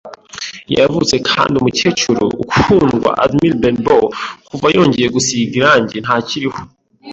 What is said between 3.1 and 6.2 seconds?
Admiral Benbow- kuva yongeye gusiga irangi,